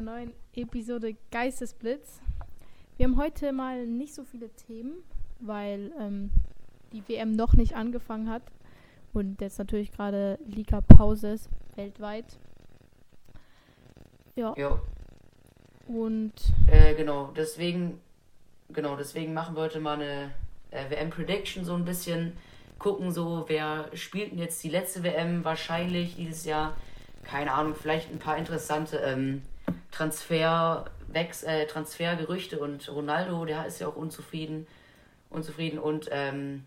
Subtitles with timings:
[0.00, 2.20] einer neuen Episode Geistesblitz.
[2.96, 4.94] Wir haben heute mal nicht so viele Themen,
[5.40, 6.30] weil ähm,
[6.92, 8.42] die WM noch nicht angefangen hat
[9.12, 12.24] und jetzt natürlich gerade Liga-Pause ist, weltweit.
[14.36, 14.54] Ja.
[14.56, 14.80] Ja,
[15.86, 16.32] Und
[16.70, 18.00] äh, genau, deswegen,
[18.70, 20.30] genau, deswegen machen wir heute mal eine
[20.70, 22.32] äh, WM-Prediction so ein bisschen.
[22.78, 26.74] Gucken so, wer spielt denn jetzt die letzte WM wahrscheinlich dieses Jahr.
[27.22, 29.42] Keine Ahnung, vielleicht ein paar interessante ähm,
[30.00, 34.66] Transfer, äh, Transfergerüchte und Ronaldo, der ist ja auch unzufrieden.
[35.28, 36.64] Unzufrieden und ähm,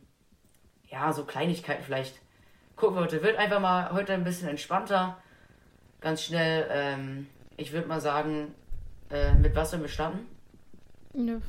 [0.88, 2.22] ja, so Kleinigkeiten vielleicht.
[2.76, 3.24] Gucken wir heute.
[3.24, 5.18] Wird einfach mal heute ein bisschen entspannter.
[6.00, 7.28] Ganz schnell, ähm,
[7.58, 8.54] ich würde mal sagen,
[9.10, 10.28] äh, mit was wir starten?
[11.14, 11.42] ne,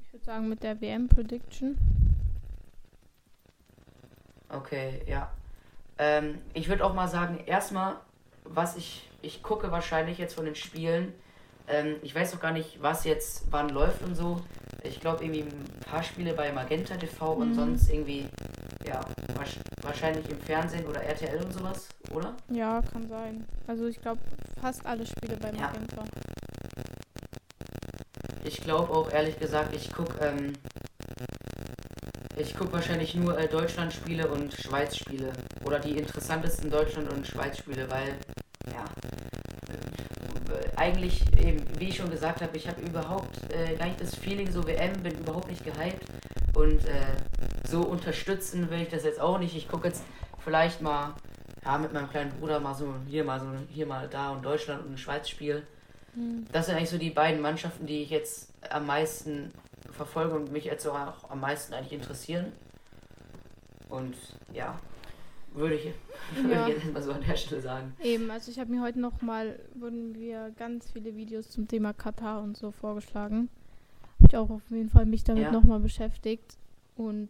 [0.00, 1.76] ich würde sagen mit der WM-Prediction.
[4.48, 5.30] Okay, ja.
[5.98, 7.96] Ähm, ich würde auch mal sagen, erstmal,
[8.44, 11.14] was ich, ich gucke wahrscheinlich jetzt von den Spielen.
[11.66, 14.40] Ähm, ich weiß auch gar nicht, was jetzt wann läuft und so.
[14.82, 17.54] Ich glaube irgendwie ein paar Spiele bei Magenta TV und Mhm.
[17.54, 18.26] sonst irgendwie,
[18.86, 19.00] ja,
[19.82, 22.34] wahrscheinlich im Fernsehen oder RTL und sowas, oder?
[22.50, 23.46] Ja, kann sein.
[23.66, 24.20] Also ich glaube
[24.60, 25.68] fast alle Spiele bei Ja.
[25.68, 26.04] Magenta.
[28.44, 30.52] Ich glaube auch ehrlich gesagt, ich gucke ähm,
[32.36, 35.32] ich guck wahrscheinlich nur äh, Deutschland-Spiele und Schweiz-Spiele.
[35.64, 38.43] Oder die interessantesten Deutschland- und Schweiz-Spiele, weil, ja,
[40.84, 44.50] eigentlich, eben, wie ich schon gesagt habe, ich habe überhaupt äh, gar nicht das Feeling,
[44.52, 46.04] so WM, bin überhaupt nicht gehypt.
[46.54, 47.16] Und äh,
[47.66, 49.56] so unterstützen will ich das jetzt auch nicht.
[49.56, 50.04] Ich gucke jetzt
[50.38, 51.14] vielleicht mal,
[51.64, 54.84] ja, mit meinem kleinen Bruder mal so hier mal so, hier mal da und Deutschland
[54.84, 55.66] und ein Schweiz-Spiel.
[56.14, 56.46] Hm.
[56.52, 59.52] Das sind eigentlich so die beiden Mannschaften, die ich jetzt am meisten
[59.90, 62.52] verfolge und mich jetzt auch am meisten eigentlich interessieren.
[63.88, 64.16] Und
[64.52, 64.78] ja,
[65.54, 65.92] würde ich,
[66.36, 66.68] würde Ja.
[66.68, 67.94] ich jetzt mal so an der Stelle sagen.
[68.02, 71.92] Eben, also ich habe mir heute noch mal, wurden mir ganz viele Videos zum Thema
[71.92, 73.48] Katar und so vorgeschlagen.
[74.18, 75.52] Habe ich auch auf jeden Fall mich damit Ja.
[75.52, 76.56] noch mal beschäftigt
[76.96, 77.28] und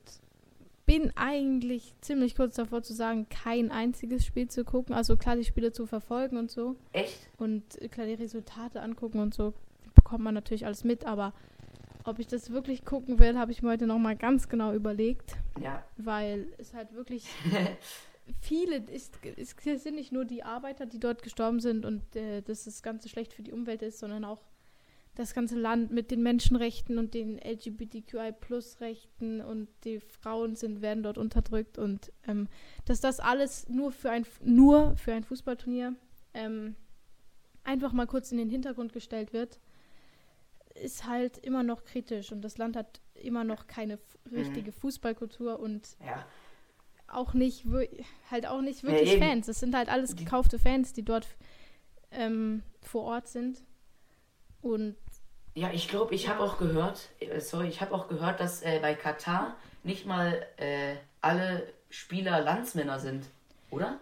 [0.87, 4.95] bin eigentlich ziemlich kurz davor zu sagen, kein einziges Spiel zu gucken.
[4.95, 7.19] Also klar, die Spiele zu verfolgen und so Echt?
[7.39, 9.55] und äh, klar die Resultate angucken und so
[9.95, 11.33] bekommt man natürlich alles mit, aber
[12.05, 15.37] ob ich das wirklich gucken will, habe ich mir heute noch mal ganz genau überlegt,
[15.59, 15.83] Ja.
[15.97, 17.27] weil es halt wirklich
[18.41, 22.65] viele, es, es sind nicht nur die Arbeiter, die dort gestorben sind und äh, dass
[22.65, 24.41] das Ganze schlecht für die Umwelt ist, sondern auch
[25.15, 31.19] das ganze Land mit den Menschenrechten und den LGBTQI-Plus-Rechten und die Frauen sind, werden dort
[31.19, 32.49] unterdrückt und ähm,
[32.85, 35.95] dass das alles nur für ein, nur für ein Fußballturnier
[36.35, 36.75] ähm,
[37.63, 39.61] einfach mal kurz in den Hintergrund gestellt wird,
[40.75, 44.37] ist halt immer noch kritisch und das Land hat immer noch keine Mhm.
[44.37, 46.27] richtige Fußballkultur und Ja.
[47.09, 47.65] Auch nicht
[48.31, 49.23] halt auch nicht Ja, wirklich eben.
[49.23, 49.49] Fans.
[49.49, 51.27] Es sind halt alles gekaufte Fans, die dort
[52.11, 53.63] ähm, vor Ort sind.
[54.63, 54.97] Und
[55.55, 58.79] Ja, ich glaube, ich habe auch gehört, äh, sorry, ich habe auch gehört, dass äh,
[58.81, 63.27] bei Katar nicht mal äh, alle Spieler Landsmänner sind,
[63.71, 63.99] oder?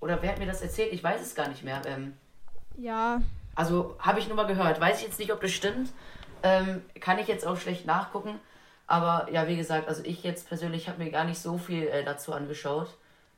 [0.00, 0.92] Oder wer hat mir das erzählt?
[0.92, 1.82] Ich weiß es gar nicht mehr.
[1.86, 2.14] Ähm,
[2.76, 3.20] ja,
[3.54, 4.80] Also habe ich nur mal gehört.
[4.80, 5.90] Weiß ich jetzt nicht, ob das stimmt.
[6.42, 8.38] Ähm, kann ich jetzt auch schlecht nachgucken.
[8.88, 12.02] Aber ja, wie gesagt, also ich jetzt persönlich habe mir gar nicht so viel äh,
[12.02, 12.88] dazu angeschaut.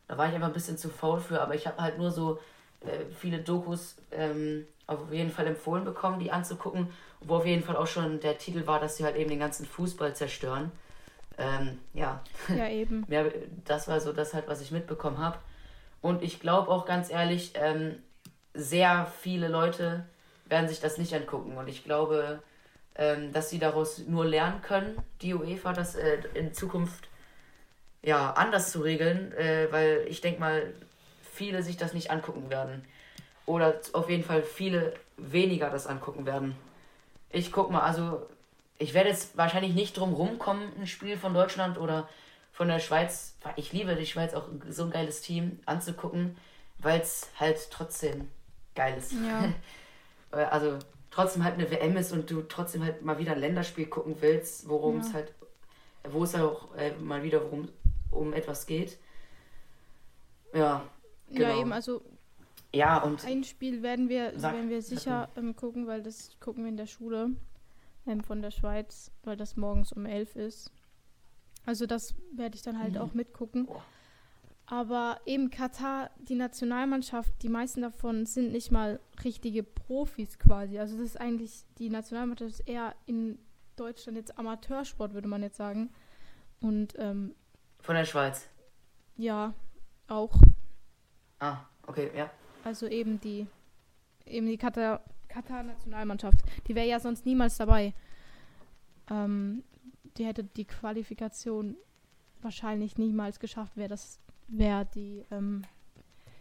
[0.06, 1.42] Da war ich einfach ein bisschen zu faul für.
[1.42, 2.38] Aber ich habe halt nur so
[2.80, 6.88] äh, viele Dokus ähm, auf jeden Fall empfohlen bekommen, die anzugucken.
[7.20, 9.66] Wo auf jeden Fall auch schon der Titel war, dass sie halt eben den ganzen
[9.66, 10.70] Fußball zerstören.
[11.36, 13.04] Ähm, ja, ja eben.
[13.10, 13.24] ja,
[13.64, 15.38] das war so das halt, was ich mitbekommen habe.
[16.00, 17.96] Und ich glaube auch ganz ehrlich, ähm,
[18.54, 20.06] sehr viele Leute
[20.46, 21.56] werden sich das nicht angucken.
[21.56, 22.40] Und ich glaube,
[23.00, 27.08] ähm, dass sie daraus nur lernen können, die UEFA, das äh, in Zukunft
[28.02, 30.74] ja anders zu regeln, äh, weil ich denke mal,
[31.32, 32.84] viele sich das nicht angucken werden.
[33.46, 36.54] Oder auf jeden Fall viele weniger das angucken werden.
[37.30, 38.26] Ich guck mal, also
[38.78, 42.06] ich werde jetzt wahrscheinlich nicht drum rumkommen, ein Spiel von Deutschland oder
[42.52, 46.36] von der Schweiz, weil ich liebe die Schweiz auch so ein geiles Team anzugucken,
[46.78, 48.28] weil es halt trotzdem
[48.74, 49.12] geil ist.
[49.12, 49.54] Ja.
[50.32, 50.78] Äh, also
[51.10, 54.68] trotzdem halt eine WM ist und du trotzdem halt mal wieder ein Länderspiel gucken willst,
[54.68, 55.00] worum Ja.
[55.00, 55.32] es halt,
[56.10, 57.68] wo es auch äh, mal wieder worum,
[58.10, 58.98] um etwas geht.
[60.52, 60.60] Ja,
[61.28, 61.60] Ja, Genau.
[61.60, 62.02] eben, also
[62.72, 66.64] ja und ein Spiel werden wir, Sag- werden wir sicher ähm, gucken, weil das gucken
[66.64, 67.30] wir in der Schule
[68.06, 70.72] ähm, von der Schweiz, weil das morgens um elf ist.
[71.66, 73.00] Also das werde ich dann halt Mhm.
[73.00, 73.66] auch mitgucken.
[73.66, 73.84] Boah.
[74.70, 80.78] Aber eben Katar, die Nationalmannschaft, die meisten davon sind nicht mal richtige Profis quasi.
[80.78, 83.40] Also das ist eigentlich, die Nationalmannschaft ist eher in
[83.74, 85.90] Deutschland jetzt Amateursport, würde man jetzt sagen.
[86.60, 87.34] Und ähm,
[87.80, 88.48] von der Schweiz.
[89.16, 89.54] ja,
[90.06, 90.36] auch.
[91.40, 92.30] Ah, okay, ja.
[92.62, 93.48] Also eben die,
[94.24, 96.42] eben die Katar, Katar-Nationalmannschaft.
[96.68, 97.92] Die wäre ja sonst niemals dabei.
[99.10, 99.64] Ähm,
[100.16, 101.76] die hätte die Qualifikation
[102.40, 104.20] wahrscheinlich niemals geschafft, wäre das
[104.50, 105.62] wäre die ähm,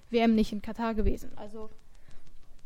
[0.10, 1.32] WM nicht in Katar gewesen.
[1.36, 1.70] Also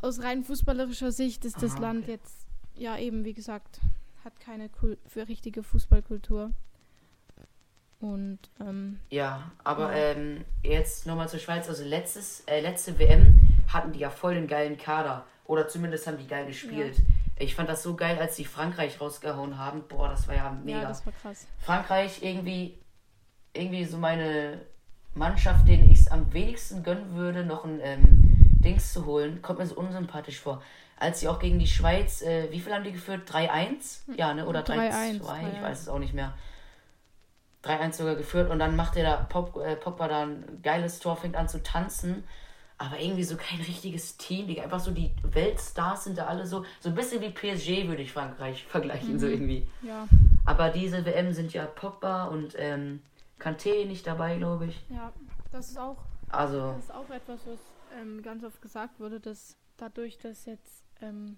[0.01, 2.11] aus rein fußballerischer Sicht ist das Aha, Land okay.
[2.11, 3.79] jetzt ja eben wie gesagt
[4.23, 6.51] hat keine Kul für richtige Fußballkultur.
[7.99, 10.11] Und ähm, ja, aber ja.
[10.11, 11.69] Ähm, jetzt nochmal zur Schweiz.
[11.69, 13.39] Also letztes, äh, letzte WM
[13.71, 15.25] hatten die ja voll den geilen Kader.
[15.45, 16.97] Oder zumindest haben die geil gespielt.
[16.97, 17.03] Ja.
[17.39, 19.87] Ich fand das so geil, als die Frankreich rausgehauen haben.
[19.87, 20.81] Boah, das war ja mega.
[20.81, 21.47] Ja, das war krass.
[21.59, 22.77] Frankreich irgendwie,
[23.53, 24.59] irgendwie so meine
[25.15, 28.33] Mannschaft, denen ich es am wenigsten gönnen würde, noch ein ähm,
[28.63, 30.61] Dings zu holen, kommt mir so unsympathisch vor.
[30.97, 33.29] Als sie auch gegen die Schweiz, äh, wie viel haben die geführt?
[33.29, 34.07] 3-1?
[34.07, 34.15] Hm.
[34.15, 34.47] Ja, ne?
[34.47, 35.15] Oder 3-2?
[35.15, 36.33] Ich weiß es auch nicht mehr.
[37.63, 41.15] 3-1 sogar geführt und dann macht der da Pop, äh, Pogba da ein geiles Tor,
[41.15, 42.23] fängt an zu tanzen.
[42.77, 44.47] Aber irgendwie so kein richtiges Team.
[44.47, 46.65] Die, einfach so die Weltstars sind da alle so.
[46.79, 49.19] So ein bisschen wie PSG würde ich Frankreich vergleichen, mhm.
[49.19, 49.67] so irgendwie.
[49.81, 50.07] Ja.
[50.43, 53.01] Aber diese WM sind ja Pogba und ähm,
[53.39, 54.85] Kanté nicht dabei, glaube ich.
[54.89, 55.11] Ja,
[55.51, 56.03] das ist auch.
[56.29, 56.73] Also.
[56.73, 57.59] Das ist auch etwas, was
[57.99, 61.37] ähm, ganz oft gesagt wurde, dass dadurch, dass jetzt ähm,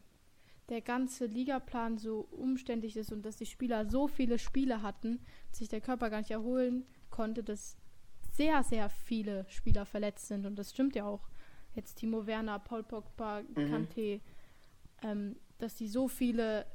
[0.69, 5.19] der ganze Ligaplan so umständlich ist und dass die Spieler so viele Spiele hatten,
[5.51, 7.77] sich der Körper gar nicht erholen konnte, dass
[8.31, 10.45] sehr, sehr viele Spieler verletzt sind.
[10.45, 11.27] Und das stimmt ja auch.
[11.73, 13.55] Jetzt Timo Werner, Paul Pogba, mhm.
[13.55, 14.21] Kanté,
[15.03, 16.65] ähm, dass die so viele,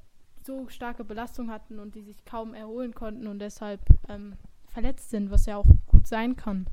[0.47, 4.37] so starke Belastung hatten und die sich kaum erholen konnten und deshalb ähm,
[4.73, 6.67] verletzt sind, was ja auch gut sein kann.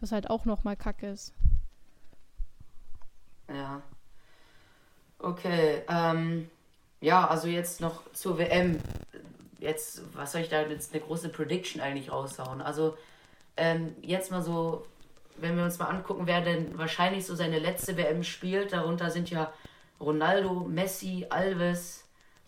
[0.00, 1.34] Was halt auch nochmal kacke ist.
[3.48, 3.82] Ja.
[5.18, 6.48] Okay, ähm,
[7.00, 8.78] ja, also jetzt noch zur WM.
[9.58, 12.62] Jetzt, was soll ich da jetzt eine große Prediction eigentlich raushauen?
[12.62, 12.96] Also,
[13.56, 14.86] ähm, jetzt mal so,
[15.36, 19.28] wenn wir uns mal angucken, wer denn wahrscheinlich so seine letzte WM spielt, darunter sind
[19.28, 19.52] ja
[20.00, 21.99] Ronaldo, Messi, Alves,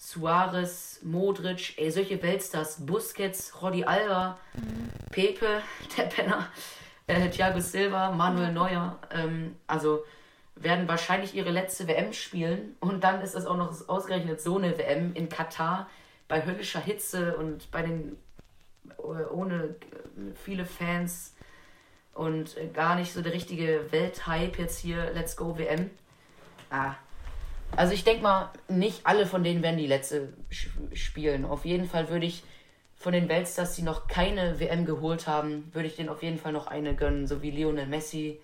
[0.02, 4.90] Suarez, Modric, ey, solche Weltstars, Busquets, Rodi Alba, mhm.
[5.12, 5.62] Pepe,
[5.96, 6.48] der Penner,
[7.06, 10.04] äh, Thiago Silva, Manuel Neuer, ähm, also
[10.56, 14.76] werden wahrscheinlich ihre letzte WM spielen und dann ist es auch noch ausgerechnet so eine
[14.76, 15.88] WM in Katar
[16.26, 18.16] bei höllischer Hitze und bei den
[18.98, 19.76] äh, ohne
[20.34, 21.32] viele Fans
[22.12, 25.90] und gar nicht so der richtige Welthype jetzt hier Let's Go WM.
[26.70, 26.96] Ah.
[27.76, 30.32] Also ich denke mal, nicht alle von denen werden die letzte
[30.92, 31.44] spielen.
[31.44, 32.44] Auf jeden Fall würde ich
[32.96, 36.52] von den Weltstars, die noch keine WM geholt haben, würde ich denen auf jeden Fall
[36.52, 38.40] noch eine gönnen, so wie Lionel Messi,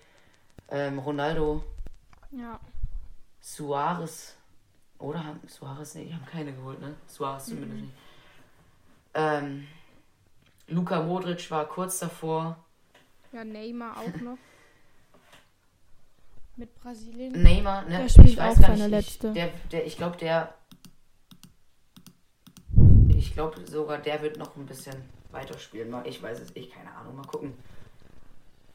[0.69, 1.63] ähm, Ronaldo
[2.31, 2.59] ja.
[3.39, 4.35] Suarez.
[4.97, 6.93] Oder haben Suarez, nee, die haben keine geholt, ne?
[7.07, 7.51] Suarez mhm.
[7.51, 7.93] zumindest nicht.
[9.13, 9.67] Ähm,
[10.67, 12.57] Luka Modric war kurz davor.
[13.31, 14.37] Ja, Neymar auch noch.
[16.59, 17.41] Mit Brasilien.
[17.41, 18.05] Neymar, ne?
[18.05, 19.31] Der ich weiß auch gar nicht, letzte.
[19.31, 20.53] Der, der, ich glaube, der.
[23.07, 24.95] Ich glaube sogar, der wird noch ein bisschen
[25.31, 25.93] weiterspielen.
[26.03, 27.53] Ich weiß es, ich keine Ahnung, mal gucken.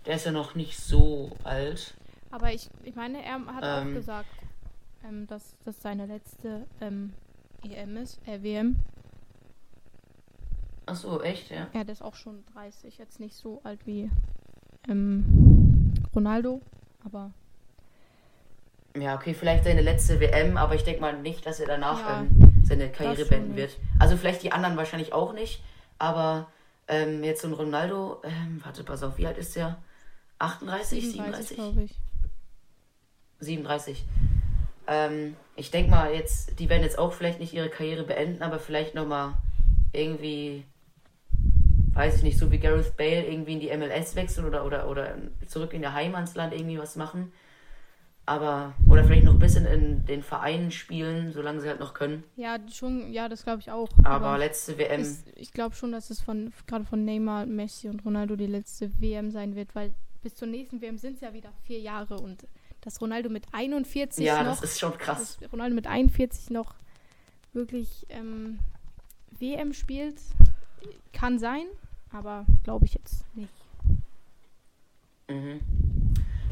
[0.07, 1.95] Der ist ja noch nicht so alt.
[2.31, 4.31] Aber ich, ich meine, er hat ähm, auch gesagt,
[5.07, 7.13] ähm, dass das seine letzte ähm,
[7.63, 8.77] EM ist, äh, WM.
[10.87, 11.69] Ach so, echt, ja?
[11.75, 14.11] Ja, der ist auch schon 30, jetzt nicht so alt wie
[14.89, 16.63] ähm, Ronaldo,
[17.05, 17.35] aber.
[18.97, 22.21] Ja, okay, vielleicht seine letzte WM, aber ich denke mal nicht, dass er danach ja,
[22.21, 23.77] ähm, seine Karriere beenden wird.
[23.99, 25.63] Also vielleicht die anderen wahrscheinlich auch nicht,
[25.99, 26.47] aber
[26.87, 29.79] ähm, jetzt so ein Ronaldo, ähm, warte, pass auf, wie alt ist der?
[30.39, 31.57] 38, 37?
[31.57, 31.57] 37?
[31.57, 31.97] glaube ich.
[33.41, 34.05] 37.
[34.87, 38.61] Ähm, ich denke mal, jetzt, die werden jetzt auch vielleicht nicht ihre Karriere beenden, aber
[38.61, 39.35] vielleicht nochmal
[39.93, 40.65] irgendwie,
[41.95, 45.17] weiß ich nicht, so wie Gareth Bale irgendwie in die MLS wechseln oder, oder, oder
[45.47, 47.33] zurück in ihr Heimatsland irgendwie was machen.
[48.27, 52.25] Aber, oder vielleicht noch ein bisschen in den Vereinen spielen, solange sie halt noch können.
[52.37, 53.89] Ja, schon, ja, das glaube ich auch.
[53.99, 55.01] Aber, aber letzte WM.
[55.01, 58.91] Ist, ich glaube schon, dass es von, gerade von Neymar, Messi und Ronaldo die letzte
[58.99, 62.47] WM sein wird, weil bis zur nächsten WM sind es ja wieder vier Jahre und
[62.81, 64.43] dass Ronaldo mit 41 ja, noch.
[64.43, 65.39] Ja, das ist schon krass.
[65.53, 66.75] Ronaldo mit 41 noch
[67.53, 68.59] wirklich ähm,
[69.39, 70.21] WM spielt,
[71.13, 71.67] kann sein,
[72.11, 73.53] aber glaube ich jetzt nicht.
[75.29, 75.61] Mhm.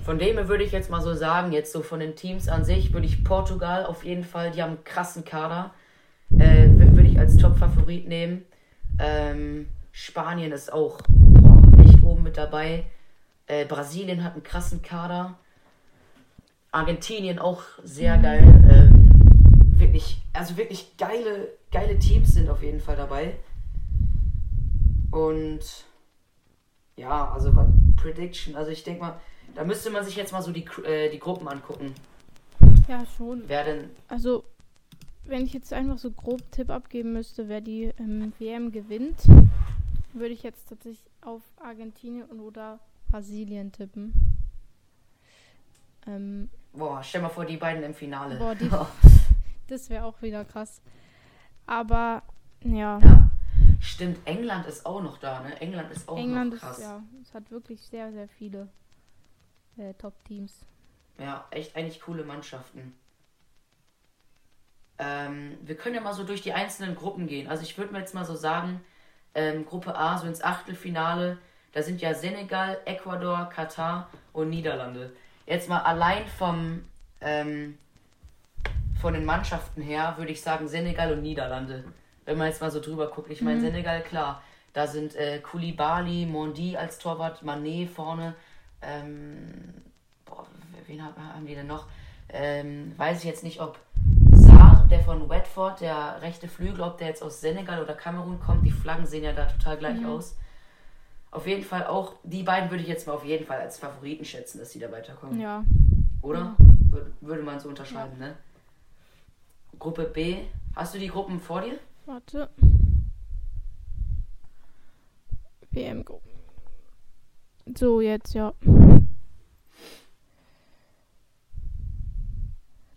[0.04, 2.64] Von dem her würde ich jetzt mal so sagen, jetzt so von den Teams an
[2.64, 5.72] sich, würde ich Portugal auf jeden Fall, die haben einen krassen Kader,
[6.38, 8.44] äh, würde ich als Top-Favorit nehmen.
[8.98, 12.86] Ähm, Spanien ist auch boah, echt oben mit dabei.
[13.46, 15.38] Äh, Brasilien hat einen krassen Kader.
[16.72, 18.42] Argentinien auch sehr geil.
[18.70, 23.34] Ähm, wirklich, also wirklich geile, geile Teams sind auf jeden Fall dabei.
[25.12, 25.60] Und
[26.96, 27.52] ja, also
[27.96, 29.20] Prediction, also ich denke mal,
[29.54, 31.94] da müsste man sich jetzt mal so die, äh, die Gruppen angucken.
[32.88, 33.42] Ja, schon.
[33.46, 33.90] Wer denn?
[34.08, 34.44] Also,
[35.24, 39.22] wenn ich jetzt einfach so grob Tipp abgeben müsste, wer die ähm, WM gewinnt,
[40.12, 42.80] würde ich jetzt tatsächlich auf Argentinien oder
[43.10, 44.12] Brasilien tippen.
[46.06, 48.36] Ähm, Boah, stell mal vor, die beiden im Finale.
[48.36, 48.68] Boah, die,
[49.68, 50.80] das wäre auch wieder krass.
[51.66, 52.22] Aber,
[52.64, 52.98] ja.
[52.98, 53.30] ja.
[53.80, 55.60] Stimmt, England ist auch noch da, ne?
[55.60, 56.78] England ist auch England noch krass.
[56.78, 58.68] Ist, ja, es hat wirklich sehr, sehr viele
[59.76, 60.64] äh, Top-Teams.
[61.18, 62.94] Ja, echt eigentlich coole Mannschaften.
[64.98, 67.48] Ähm, wir können ja mal so durch die einzelnen Gruppen gehen.
[67.48, 68.80] Also ich würde mir jetzt mal so sagen,
[69.34, 71.38] ähm, Gruppe A, so ins Achtelfinale,
[71.72, 75.12] da sind ja Senegal, Ecuador, Katar und Niederlande.
[75.46, 76.84] Jetzt mal allein vom
[77.20, 77.78] ähm,
[79.00, 81.84] von den Mannschaften her würde ich sagen Senegal und Niederlande.
[82.24, 83.30] Wenn man jetzt mal so drüber guckt.
[83.30, 83.62] Ich meine, mhm.
[83.62, 84.42] Senegal, klar.
[84.72, 88.36] Da sind äh, Koulibaly, Mondi als Torwart, Manet vorne.
[88.82, 89.48] Ähm,
[90.24, 90.46] boah,
[90.86, 91.86] wen haben die denn noch?
[92.28, 93.78] Ähm, weiß ich jetzt nicht, ob
[94.32, 98.64] Saar, der von Watford, der rechte Flügel, ob der jetzt aus Senegal oder Kamerun kommt.
[98.64, 100.06] Die Flaggen sehen ja da total gleich mhm.
[100.06, 100.36] aus.
[101.30, 104.24] Auf jeden Fall auch, die beiden würde ich jetzt mal auf jeden Fall als Favoriten
[104.24, 105.40] schätzen, dass sie da weiterkommen.
[105.40, 105.64] Ja.
[106.20, 106.38] Oder?
[106.38, 106.56] Ja.
[106.90, 108.28] Würde, würde man so unterscheiden, ja.
[108.28, 108.36] ne?
[109.78, 110.42] Gruppe B.
[110.76, 111.78] Hast du die Gruppen vor dir?
[112.06, 112.50] Warte.
[115.70, 116.31] WM-Gruppen.
[117.66, 118.54] So, jetzt, ja.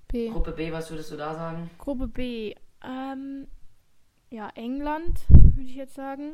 [0.08, 0.30] B.
[0.30, 1.70] Gruppe B, was würdest du da sagen?
[1.78, 2.56] Gruppe B.
[2.84, 3.48] Ähm,
[4.30, 6.34] ja, England, würde ich jetzt sagen.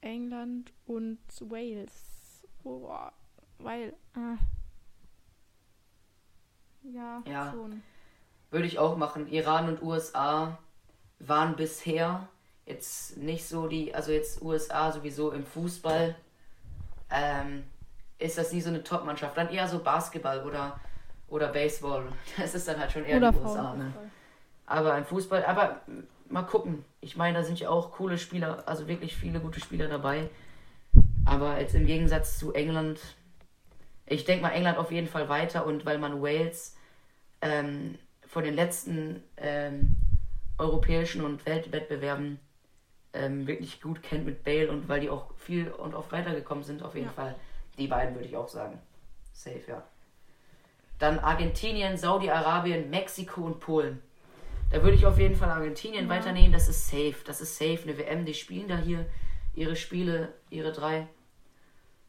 [0.00, 2.46] England und Wales.
[2.64, 2.88] Oh,
[3.58, 3.94] weil.
[4.14, 4.36] Äh,
[6.92, 7.82] ja, ja, schon.
[8.50, 9.26] Würde ich auch machen.
[9.28, 10.58] Iran und USA
[11.18, 12.28] waren bisher
[12.66, 16.16] jetzt nicht so die, also jetzt USA sowieso im Fußball
[17.10, 17.64] ähm,
[18.18, 19.36] ist das nie so eine Top-Mannschaft.
[19.36, 20.78] Dann eher so Basketball oder,
[21.28, 22.04] oder Baseball.
[22.36, 23.74] Das ist dann halt schon eher oder die USA.
[23.74, 23.92] Ne?
[24.66, 25.80] Aber im Fußball, aber
[26.28, 26.84] mal gucken.
[27.00, 30.28] Ich meine, da sind ja auch coole Spieler, also wirklich viele gute Spieler dabei.
[31.24, 33.00] Aber jetzt im Gegensatz zu England,
[34.06, 36.76] ich denke mal England auf jeden Fall weiter und weil man Wales
[37.40, 39.96] ähm, von den letzten ähm,
[40.58, 42.38] europäischen und Weltwettbewerben
[43.12, 46.82] ähm, wirklich gut kennt mit Bale und weil die auch viel und oft weitergekommen sind,
[46.82, 47.12] auf jeden ja.
[47.12, 47.34] Fall.
[47.78, 48.78] Die beiden würde ich auch sagen.
[49.32, 49.82] Safe, ja.
[50.98, 54.02] Dann Argentinien, Saudi-Arabien, Mexiko und Polen.
[54.70, 56.10] Da würde ich auf jeden Fall Argentinien ja.
[56.10, 56.52] weiternehmen.
[56.52, 57.16] Das ist safe.
[57.24, 57.80] Das ist safe.
[57.84, 59.06] Eine WM, die spielen da hier
[59.54, 61.08] ihre Spiele, ihre drei.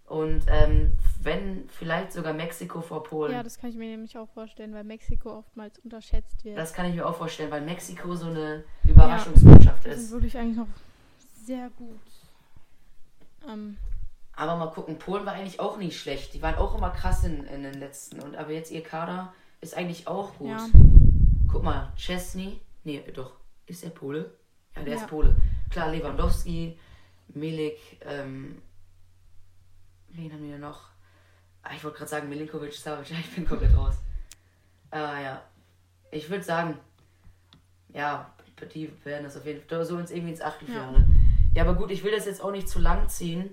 [0.06, 3.32] Und ähm, wenn vielleicht sogar Mexiko vor Polen.
[3.32, 6.58] Ja, das kann ich mir nämlich auch vorstellen, weil Mexiko oftmals unterschätzt wird.
[6.58, 10.12] Das kann ich mir auch vorstellen, weil Mexiko so eine Überraschungsmannschaft ja, ist.
[10.12, 10.68] Wirklich eigentlich noch
[11.52, 12.00] sehr gut.
[13.48, 13.78] Ähm.
[14.34, 16.34] Aber mal gucken, Polen war eigentlich auch nicht schlecht.
[16.34, 18.22] Die waren auch immer krass in, in den letzten.
[18.22, 20.48] Und aber jetzt ihr Kader ist eigentlich auch gut.
[20.48, 20.70] Ja.
[21.52, 22.62] Guck mal, Chesney.
[22.86, 23.34] Nee, doch.
[23.66, 24.32] Ist er Pole?
[24.76, 25.02] Ja, der ja.
[25.02, 25.36] ist Pole.
[25.70, 26.80] Klar, Lewandowski,
[27.34, 28.62] Milik, ähm,
[30.10, 30.90] wen haben wir noch?
[31.64, 33.12] Ah, ich wollte gerade sagen Milinkovic, Savic.
[33.20, 33.96] Ich bin komplett raus.
[34.90, 35.42] Ah, ja.
[36.12, 36.78] Ich würde sagen,
[37.94, 38.34] ja,
[38.74, 41.00] die werden das auf jeden Fall so ins irgendwie ins Achtelfinale.
[41.00, 41.21] Ja.
[41.56, 43.50] Ja, aber gut, ich will das jetzt auch nicht zu lang ziehen.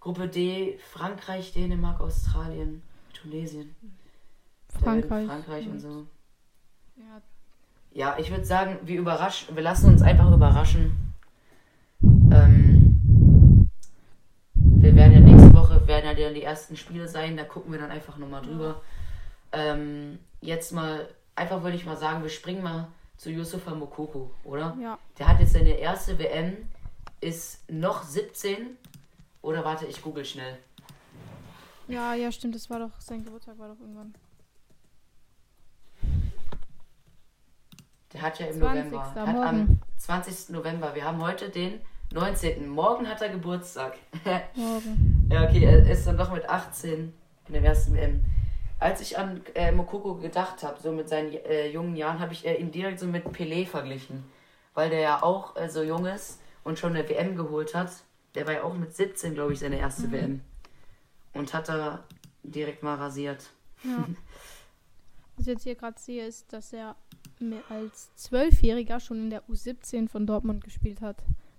[0.00, 2.82] Gruppe D, Frankreich, Dänemark, Australien,
[3.12, 3.74] Tunesien.
[4.68, 5.26] Frankreich.
[5.26, 6.06] Frankreich und so.
[6.96, 7.20] Ja,
[7.94, 11.14] ja, ich würde sagen, wir überraschen, wir lassen uns einfach überraschen.
[12.02, 13.68] Ähm,
[14.54, 17.78] wir werden ja nächste Woche werden ja dann die ersten Spiele sein, da gucken wir
[17.78, 18.80] dann einfach nochmal drüber.
[19.52, 24.76] Ähm, jetzt mal, einfach würde ich mal sagen, wir springen mal zu Yusufa Mokoko, oder?
[24.80, 24.98] Ja.
[25.18, 26.56] Der hat jetzt seine erste WM,
[27.22, 28.76] ist noch 17.
[29.40, 30.58] Oder warte, ich google schnell.
[31.88, 34.14] Ja, ja, stimmt, das war doch, sein Geburtstag war doch irgendwann.
[38.12, 38.60] Der hat ja im 20.
[38.60, 39.14] November.
[39.14, 39.42] Hat morgen.
[39.42, 40.50] am 20.
[40.50, 40.94] November.
[40.94, 41.80] Wir haben heute den
[42.12, 42.68] 19.
[42.68, 43.94] Morgen hat er Geburtstag.
[44.54, 45.28] morgen.
[45.30, 47.12] Ja, okay, er ist dann doch mit 18
[47.48, 48.24] in dem ersten WM.
[48.78, 52.44] Als ich an äh, Mokoko gedacht habe, so mit seinen äh, jungen Jahren, habe ich
[52.44, 54.24] äh, ihn direkt so mit Pelé verglichen.
[54.74, 57.92] Weil der ja auch äh, so jung ist und schon eine WM geholt hat.
[58.34, 60.12] Der war ja auch mit 17, glaube ich, seine erste mhm.
[60.12, 60.40] WM.
[61.34, 62.04] Und hat da
[62.42, 63.50] direkt mal rasiert.
[63.84, 64.06] Ja.
[65.36, 66.94] Was ich jetzt hier gerade sehe, ist, dass er
[67.68, 71.16] als Zwölfjähriger schon in der U17 von Dortmund gespielt hat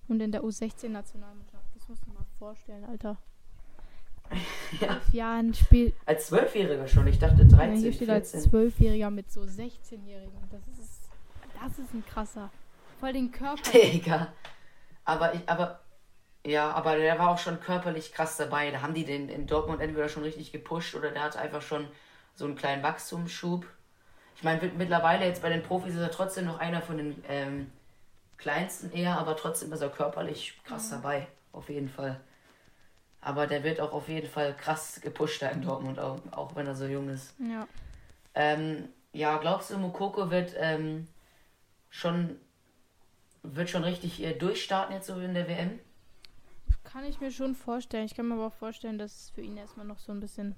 [0.08, 1.66] und in der U16-Nationalmannschaft.
[1.76, 3.18] Das muss man mal vorstellen, Alter.
[4.82, 5.00] Ja.
[5.12, 5.94] Jahren spielt.
[6.08, 7.76] Als Zwölfjähriger schon, ich dachte 13.
[7.76, 8.40] Ja, hier steht 14.
[8.40, 10.34] als Zwölfjähriger mit so 16-Jährigen.
[10.50, 11.10] Das ist,
[11.62, 12.50] das ist ein krasser.
[13.00, 13.72] Voll den Körper.
[13.74, 14.34] Digga.
[15.06, 15.80] Aber ich, aber,
[16.46, 18.72] ja, aber der war auch schon körperlich krass dabei.
[18.72, 21.88] Da haben die den in Dortmund entweder schon richtig gepusht oder der hat einfach schon
[22.36, 23.66] so einen kleinen Wachstumsschub
[24.36, 27.72] Ich meine, mittlerweile jetzt bei den Profis ist er trotzdem noch einer von den ähm,
[28.38, 30.96] kleinsten eher, aber trotzdem ist er körperlich krass mhm.
[30.96, 31.28] dabei.
[31.52, 32.20] Auf jeden Fall.
[33.22, 36.68] Aber der wird auch auf jeden Fall krass gepusht da in Dortmund, auch, auch wenn
[36.68, 37.34] er so jung ist.
[37.40, 37.68] Ja.
[38.36, 41.08] Ähm, ja, glaubst du, Mokoko wird ähm,
[41.90, 42.38] schon
[43.44, 45.80] wird schon richtig äh, durchstarten jetzt so in der WM?
[46.84, 48.06] Kann ich mir schon vorstellen.
[48.06, 50.56] Ich kann mir aber auch vorstellen, dass es für ihn erstmal noch so ein bisschen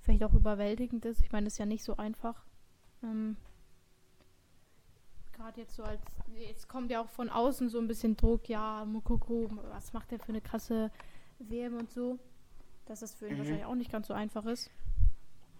[0.00, 1.20] vielleicht auch überwältigend ist.
[1.20, 2.42] Ich meine, das ist ja nicht so einfach.
[3.02, 3.36] Ähm,
[5.32, 6.02] Gerade jetzt so als,
[6.34, 10.18] jetzt kommt ja auch von außen so ein bisschen Druck, ja, Mokoko, was macht der
[10.18, 10.90] für eine krasse
[11.38, 12.18] WM und so.
[12.86, 13.38] Dass das für ihn mhm.
[13.38, 14.70] wahrscheinlich auch nicht ganz so einfach ist.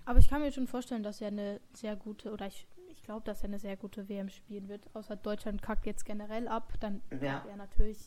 [0.04, 2.66] Aber ich kann mir schon vorstellen, dass er eine sehr gute, oder ich,
[3.00, 4.83] ich glaube, dass er eine sehr gute WM spielen wird.
[4.95, 7.42] Außer Deutschland kackt jetzt generell ab, dann ja.
[7.49, 7.99] er natürlich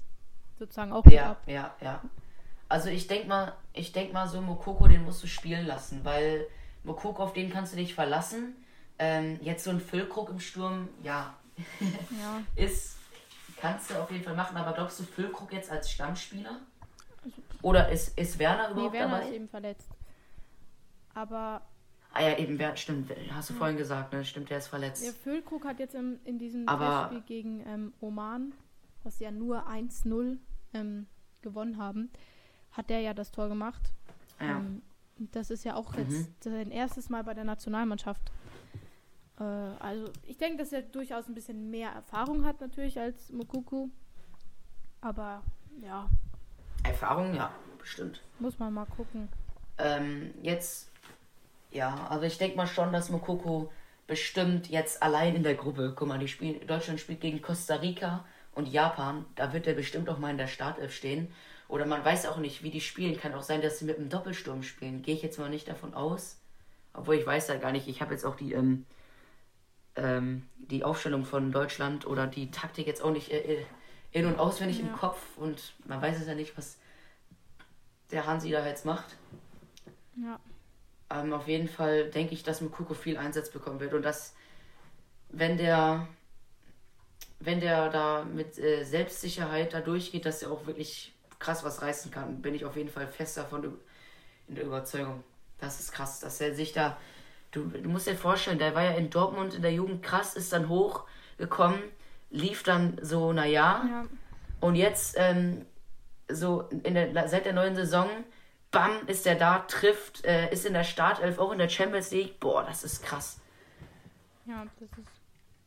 [0.60, 1.44] sozusagen auch ja, ab.
[1.48, 2.02] Ja, ja,
[2.70, 6.48] Also ich denke mal, ich denke mal so Mokoko, den musst du spielen lassen, weil
[6.84, 8.56] Mokoko, auf den kannst du dich verlassen.
[9.00, 11.36] Ähm, jetzt so ein Füllkrug im Sturm, ja,
[11.88, 12.42] ja.
[12.56, 12.98] ist,
[13.58, 16.60] kannst du auf jeden Fall machen, aber glaubst du Füllkrug jetzt als Stammspieler?
[17.64, 19.30] Oder ist, ist Werner überhaupt nee, Werner dabei?
[19.30, 19.90] ist eben verletzt.
[21.16, 21.62] Aber.
[22.13, 23.58] Ah ja, eben, wer, stimmt, hast du ja.
[23.60, 24.24] vorhin gesagt, ne?
[24.24, 25.03] Stimmt, der ist verletzt.
[25.03, 28.53] Der Füllkrug hat jetzt im, in diesem Aber Spiel gegen ähm, Oman,
[29.03, 30.38] was ja nur 1-0
[30.74, 31.08] ähm,
[31.41, 32.12] gewonnen haben,
[32.72, 33.91] hat der ja das Tor gemacht.
[34.39, 34.60] Ja.
[34.60, 34.84] Ähm,
[35.17, 36.00] das ist ja auch mhm.
[36.00, 38.32] jetzt sein erstes Mal bei der Nationalmannschaft.
[39.39, 43.89] Äh, also ich denke, dass er durchaus ein bisschen mehr Erfahrung hat natürlich als Mukuku.
[45.01, 45.43] Aber
[45.82, 46.08] ja,
[46.84, 48.22] Erfahrung, ja, bestimmt.
[48.39, 49.29] Muss man mal gucken.
[49.77, 50.91] Ähm, jetzt,
[51.74, 53.72] ja, also ich denke mal schon, dass Mokoko
[54.08, 58.25] bestimmt jetzt allein in der Gruppe, guck mal, die spielen, Deutschland spielt gegen Costa Rica
[58.53, 61.34] und Japan, da wird er bestimmt auch mal in der Startelf stehen.
[61.68, 63.20] Oder man weiß auch nicht, wie die spielen.
[63.20, 65.01] Kann auch sein, dass sie mit einem Doppelsturm spielen.
[65.01, 66.38] Gehe ich jetzt mal nicht davon aus.
[66.94, 68.86] Obwohl ich weiß ja gar nicht, ich habe jetzt auch die, ähm,
[69.96, 73.66] ähm, die Aufstellung von Deutschland oder die Taktik jetzt auch nicht äh, äh
[74.12, 74.86] in- und auswendig ja.
[74.86, 76.77] im Kopf und man weiß es ja nicht, was
[78.12, 79.18] der Hansi da jetzt macht.
[80.16, 80.40] Ja.
[81.09, 84.35] Ähm, auf jeden Fall denke ich, dass Mukoko viel Einsatz bekommen wird und dass,
[85.29, 86.07] wenn der,
[87.39, 92.11] wenn der da mit äh, Selbstsicherheit da durchgeht, dass er auch wirklich krass was reißen
[92.11, 93.77] kann, bin ich auf jeden Fall fest davon
[94.48, 95.24] in der Überzeugung.
[95.59, 96.98] Das ist krass, dass er sich da.
[97.51, 100.53] Du, du musst dir vorstellen, der war ja in Dortmund in der Jugend krass, ist
[100.53, 101.79] dann hochgekommen
[102.33, 103.85] lief dann so, naja.
[103.87, 104.05] Ja.
[104.59, 105.66] Und jetzt, ähm,
[106.27, 108.09] so in der, seit der neuen Saison,
[108.74, 112.42] bam, ist er da, trifft, äh, ist in der Startelf, auch in der Champions League.
[112.42, 113.40] Boah, das ist krass.
[114.46, 115.07] Ja, das ist.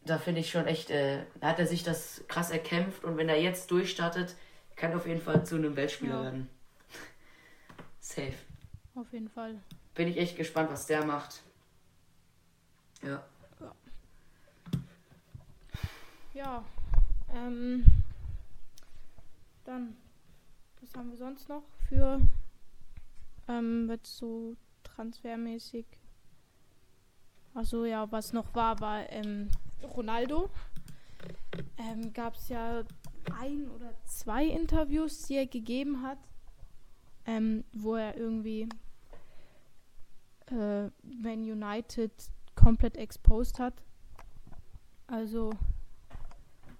[0.04, 3.40] Da finde ich schon echt, äh, hat er sich das krass erkämpft und wenn er
[3.40, 4.36] jetzt durchstartet,
[4.76, 6.22] kann er auf jeden Fall zu einem Weltspieler ja.
[6.24, 6.50] werden.
[8.00, 8.34] Safe.
[8.94, 9.58] Auf jeden Fall.
[9.94, 11.40] Bin ich echt gespannt, was der macht.
[13.02, 13.24] Ja.
[16.34, 16.64] Ja.
[17.34, 17.84] Ähm,
[19.64, 19.96] dann,
[20.80, 22.20] was haben wir sonst noch für,
[23.48, 25.86] ähm, wird so transfermäßig.
[27.54, 29.48] Also ja, was noch war, war ähm,
[29.82, 30.50] Ronaldo.
[31.78, 32.84] Ähm, Gab es ja
[33.40, 36.18] ein oder zwei Interviews, die er gegeben hat,
[37.24, 38.68] ähm, wo er irgendwie
[40.50, 42.12] äh, Man United
[42.54, 43.82] komplett exposed hat.
[45.06, 45.52] Also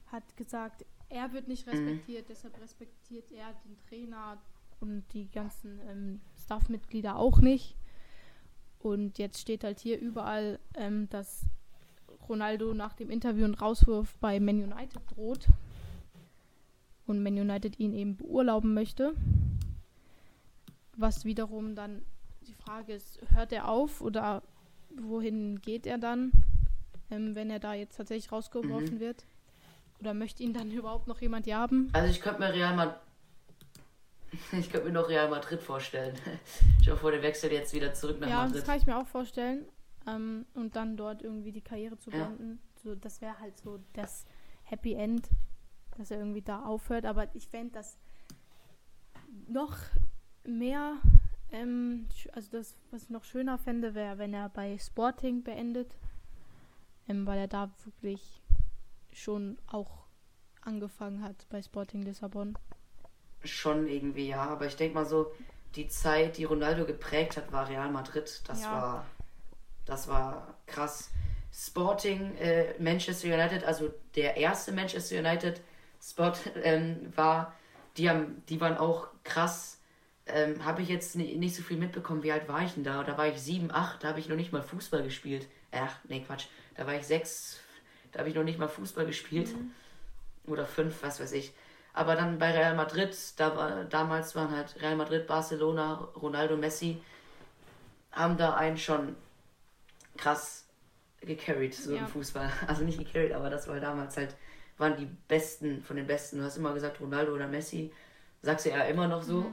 [0.06, 1.72] hat gesagt, er wird nicht mhm.
[1.72, 2.28] respektiert, mhm.
[2.28, 4.38] deshalb respektiert er den Trainer
[4.80, 7.76] und die ganzen ähm, Staff-Mitglieder auch nicht.
[8.78, 11.46] Und jetzt steht halt hier überall, ähm, dass
[12.28, 15.48] Ronaldo nach dem Interview einen Rauswurf bei Man United droht
[17.06, 19.14] und Man United ihn eben beurlauben möchte.
[20.96, 22.02] Was wiederum dann
[22.46, 24.42] die Frage ist, hört er auf oder
[24.96, 26.32] wohin geht er dann,
[27.10, 29.00] ähm, wenn er da jetzt tatsächlich rausgeworfen mhm.
[29.00, 29.26] wird?
[30.00, 31.90] Oder möchte ihn dann überhaupt noch jemand haben?
[31.92, 33.05] Also ich könnte mir Real Madrid.
[34.52, 36.16] Ich könnte mir noch Real Madrid vorstellen.
[36.84, 38.54] Schon vor dem Wechsel jetzt wieder zurück nach ja, Madrid.
[38.54, 39.66] Ja, das kann ich mir auch vorstellen.
[40.06, 42.60] Ähm, und dann dort irgendwie die Karriere zu beenden.
[42.60, 42.80] Ja.
[42.82, 44.24] So, das wäre halt so das
[44.64, 45.28] Happy End,
[45.96, 47.04] dass er irgendwie da aufhört.
[47.04, 47.98] Aber ich fände das
[49.48, 49.76] noch
[50.44, 50.96] mehr,
[51.50, 55.96] ähm, also das, was ich noch schöner fände, wäre, wenn er bei Sporting beendet.
[57.08, 58.42] Ähm, weil er da wirklich
[59.12, 60.06] schon auch
[60.60, 62.58] angefangen hat bei Sporting Lissabon.
[63.46, 64.42] Schon irgendwie, ja.
[64.42, 65.32] Aber ich denke mal so,
[65.74, 68.42] die Zeit, die Ronaldo geprägt hat, war Real Madrid.
[68.46, 68.72] Das ja.
[68.72, 69.06] war
[69.86, 71.10] das war krass.
[71.52, 75.60] Sporting äh, Manchester United, also der erste Manchester United
[76.02, 76.32] Spot
[76.62, 77.54] ähm, war,
[77.96, 79.80] die haben, die waren auch krass.
[80.26, 82.24] Ähm, habe ich jetzt nicht so viel mitbekommen.
[82.24, 83.04] Wie alt war ich denn da?
[83.04, 85.46] Da war ich sieben, acht, da habe ich noch nicht mal Fußball gespielt.
[85.70, 86.46] ach, nee, Quatsch.
[86.74, 87.60] Da war ich sechs,
[88.10, 89.54] da habe ich noch nicht mal Fußball gespielt.
[89.54, 89.70] Mhm.
[90.50, 91.52] Oder fünf, was weiß ich.
[91.96, 97.00] Aber dann bei Real Madrid, da war, damals waren halt Real Madrid, Barcelona, Ronaldo, Messi,
[98.12, 99.16] haben da einen schon
[100.18, 100.66] krass
[101.22, 102.00] gecarried, so ja.
[102.00, 102.52] im Fußball.
[102.66, 104.36] Also nicht gecarried, aber das war damals halt,
[104.76, 106.36] waren die Besten von den Besten.
[106.36, 107.90] Du hast immer gesagt Ronaldo oder Messi.
[108.42, 109.40] Sagst du ja immer noch so.
[109.40, 109.52] Mhm.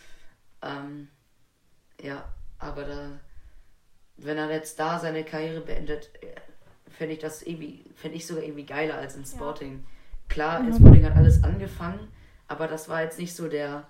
[0.62, 1.08] ähm,
[2.02, 2.22] ja,
[2.58, 3.18] aber da,
[4.18, 6.38] wenn er jetzt da seine Karriere beendet, äh,
[6.90, 9.86] fände ich das irgendwie, fände ich sogar irgendwie geiler als in Sporting.
[9.88, 9.97] Ja.
[10.28, 10.74] Klar, mhm.
[10.74, 12.00] Sporting hat alles angefangen,
[12.46, 13.86] aber das war jetzt nicht so der,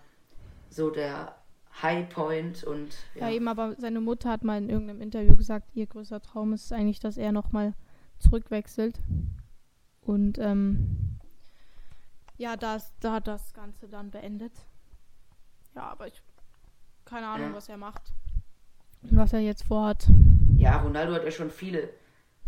[0.71, 1.35] so der
[1.83, 3.29] High Point und ja.
[3.29, 3.35] ja.
[3.35, 7.01] eben, aber seine Mutter hat mal in irgendeinem Interview gesagt, ihr größter Traum ist eigentlich,
[7.01, 7.75] dass er nochmal
[8.19, 9.01] zurückwechselt.
[10.03, 11.19] Und ähm,
[12.37, 14.53] ja, das, da hat das Ganze dann beendet.
[15.75, 16.23] Ja, aber ich
[17.09, 17.57] keine Ahnung, ja.
[17.57, 18.13] was er macht.
[19.03, 20.07] Und was er jetzt vorhat.
[20.57, 21.89] Ja, Ronaldo hat ja schon viele,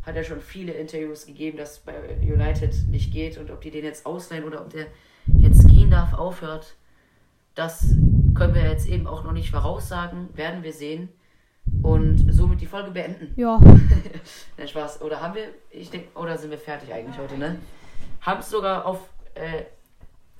[0.02, 3.84] hat ja schon viele Interviews gegeben, dass bei United nicht geht und ob die den
[3.84, 4.86] jetzt ausleihen oder ob der
[5.38, 6.74] jetzt gehen darf, aufhört.
[7.54, 7.94] Das
[8.34, 11.08] können wir jetzt eben auch noch nicht voraussagen, werden wir sehen.
[11.82, 13.32] Und somit die Folge beenden.
[13.36, 13.60] Ja.
[14.56, 15.02] Nein, Spaß.
[15.02, 17.58] Oder haben wir, ich denke, oder sind wir fertig eigentlich heute, ne?
[18.22, 19.64] Haben es sogar auf äh,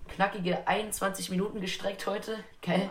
[0.08, 2.36] knackige 21 Minuten gestreckt heute.
[2.62, 2.90] Geil.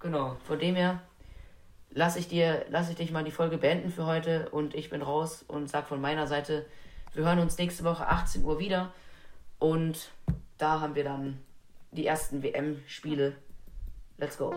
[0.00, 1.02] Genau, von dem her
[1.96, 5.44] lasse ich dir, ich dich mal die Folge beenden für heute und ich bin raus
[5.48, 6.66] und sag von meiner Seite,
[7.14, 8.92] wir hören uns nächste Woche 18 Uhr wieder
[9.58, 10.10] und
[10.58, 11.40] da haben wir dann
[11.92, 13.34] die ersten WM-Spiele.
[14.18, 14.54] Let's go.